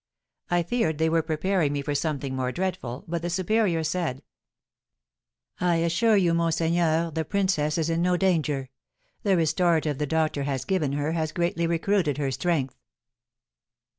[0.49, 4.23] I feared they were preparing me for something more dreadful, but the superior said:
[5.59, 8.69] "I assure you, monseigneur, the princess is in no danger;
[9.21, 12.79] the restorative the doctor has given her has greatly recruited her strength."